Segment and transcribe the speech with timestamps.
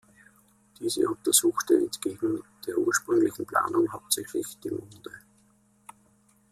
[0.79, 5.11] Diese untersuchte entgegen der ursprünglichen Planung hauptsächlich die Monde.